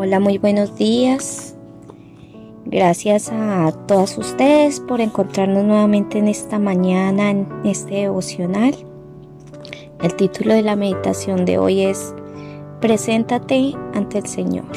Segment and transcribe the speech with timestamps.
[0.00, 1.56] Hola, muy buenos días.
[2.66, 8.76] Gracias a todas ustedes por encontrarnos nuevamente en esta mañana, en este devocional.
[10.00, 12.14] El título de la meditación de hoy es
[12.80, 14.70] Preséntate ante el Señor.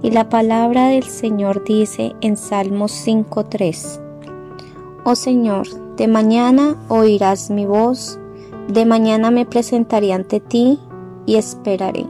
[0.00, 4.00] Y la palabra del Señor dice en Salmos 5.3,
[5.04, 8.18] Oh Señor, de mañana oirás mi voz,
[8.68, 10.78] de mañana me presentaré ante ti
[11.26, 12.06] y esperaré.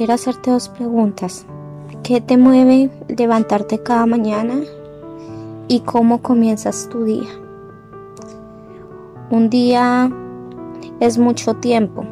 [0.00, 1.44] Quiero hacerte dos preguntas.
[2.02, 4.62] ¿Qué te mueve levantarte cada mañana?
[5.68, 7.28] ¿Y cómo comienzas tu día?
[9.30, 10.10] Un día
[11.00, 12.06] es mucho tiempo,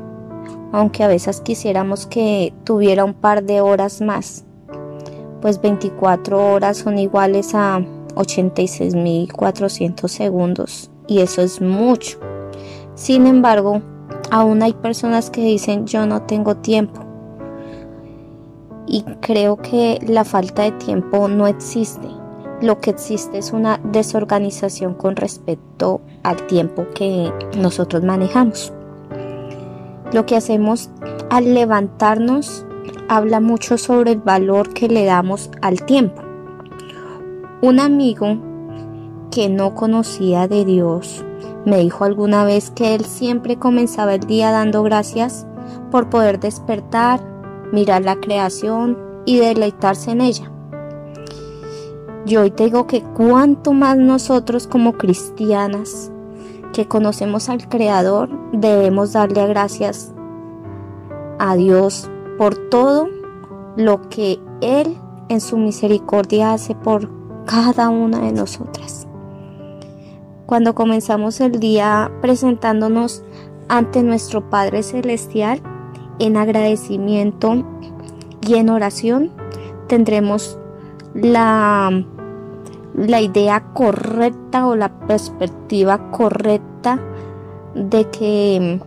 [0.71, 4.45] aunque a veces quisiéramos que tuviera un par de horas más,
[5.41, 7.79] pues 24 horas son iguales a
[8.17, 12.19] 86.400 segundos y eso es mucho.
[12.95, 13.81] Sin embargo,
[14.31, 17.08] Aún hay personas que dicen yo no tengo tiempo.
[18.89, 22.09] Y creo que la falta de tiempo no existe.
[22.63, 28.73] Lo que existe es una desorganización con respecto al tiempo que nosotros manejamos.
[30.13, 30.89] Lo que hacemos
[31.29, 32.65] al levantarnos
[33.09, 36.23] habla mucho sobre el valor que le damos al tiempo.
[37.61, 38.39] Un amigo
[39.31, 41.25] que no conocía de Dios
[41.67, 45.47] me dijo alguna vez que él siempre comenzaba el día dando gracias
[45.91, 47.21] por poder despertar,
[47.73, 50.51] mirar la creación y deleitarse en ella.
[52.27, 56.11] Yo hoy te digo que cuanto más nosotros como cristianas
[56.73, 60.13] que conocemos al Creador debemos darle gracias
[61.39, 63.09] a Dios por todo
[63.77, 64.97] lo que Él
[65.29, 67.09] en su misericordia hace por
[67.47, 69.09] cada una de nosotras
[70.49, 73.23] cuando comenzamos el día presentándonos
[73.69, 75.61] ante nuestro Padre Celestial
[76.19, 77.65] en agradecimiento
[78.47, 79.31] y en oración,
[79.89, 80.59] tendremos
[81.15, 82.05] la,
[82.95, 87.01] la idea correcta o la perspectiva correcta
[87.75, 88.81] de que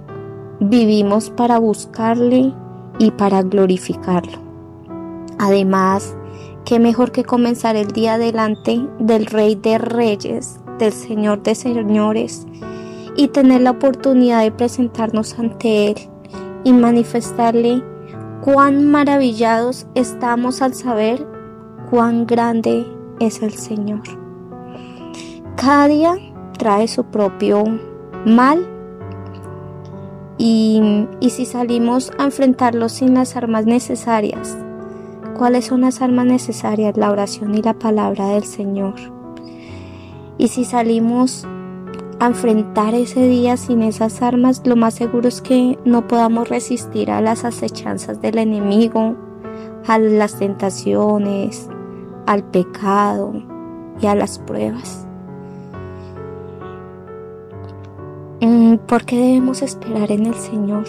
[0.60, 2.54] vivimos para buscarle
[3.00, 4.38] y para glorificarlo.
[5.40, 6.16] Además,
[6.66, 12.46] qué mejor que comenzar el día delante del Rey de Reyes del Señor de señores
[13.16, 16.11] y tener la oportunidad de presentarnos ante Él
[16.64, 17.84] y manifestarle
[18.42, 21.26] cuán maravillados estamos al saber
[21.90, 22.86] cuán grande
[23.20, 24.02] es el Señor.
[25.56, 26.16] Cada día
[26.58, 27.64] trae su propio
[28.26, 28.68] mal
[30.38, 34.58] y, y, si salimos a enfrentarlo sin las armas necesarias,
[35.38, 36.98] ¿cuáles son las armas necesarias?
[36.98, 38.96] La oración y la palabra del Señor.
[40.40, 41.46] Y si salimos
[42.22, 47.10] a enfrentar ese día sin esas armas, lo más seguro es que no podamos resistir
[47.10, 49.16] a las acechanzas del enemigo,
[49.88, 51.68] a las tentaciones,
[52.28, 53.34] al pecado
[54.00, 55.08] y a las pruebas.
[58.42, 60.86] Mm, ¿Por qué debemos esperar en el Señor?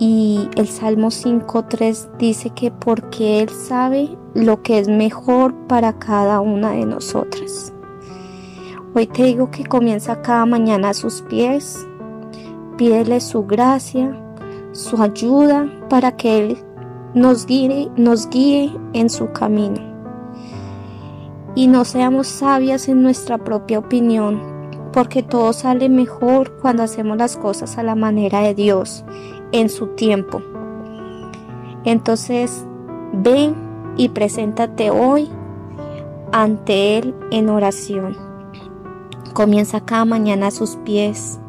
[0.00, 6.40] Y el Salmo 5.3 dice que porque Él sabe lo que es mejor para cada
[6.40, 7.73] una de nosotras.
[8.96, 11.84] Hoy te digo que comienza cada mañana a sus pies,
[12.76, 14.16] pídele su gracia,
[14.70, 16.58] su ayuda para que Él
[17.12, 19.80] nos guíe, nos guíe en su camino.
[21.56, 24.40] Y no seamos sabias en nuestra propia opinión,
[24.92, 29.04] porque todo sale mejor cuando hacemos las cosas a la manera de Dios,
[29.50, 30.40] en su tiempo.
[31.84, 32.64] Entonces,
[33.12, 33.56] ven
[33.96, 35.28] y preséntate hoy
[36.30, 38.33] ante Él en oración.
[39.34, 41.40] Comienza cada mañana a sus pies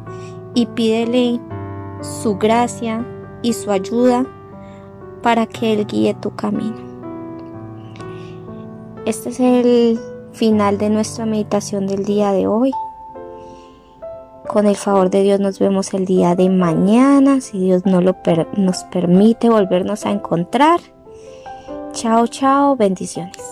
[0.54, 1.40] y pídele
[2.02, 3.06] su gracia
[3.42, 4.26] y su ayuda
[5.22, 6.76] para que Él guíe tu camino.
[9.04, 10.00] Este es el
[10.32, 12.72] final de nuestra meditación del día de hoy.
[14.48, 18.16] Con el favor de Dios nos vemos el día de mañana, si Dios no lo
[18.56, 20.80] nos permite volvernos a encontrar.
[21.92, 23.45] Chao, chao, bendiciones.